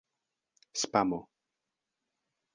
spamo 0.81 1.19